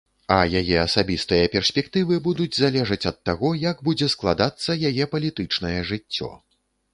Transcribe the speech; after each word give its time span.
А 0.35 0.35
яе 0.59 0.77
асабістыя 0.83 1.49
перспектывы 1.55 2.17
будуць 2.27 2.55
залежаць 2.63 3.05
ад 3.11 3.19
таго, 3.29 3.51
як 3.65 3.85
будзе 3.91 4.09
складацца 4.15 4.79
яе 4.89 5.09
палітычнае 5.13 5.77
жыццё. 5.93 6.33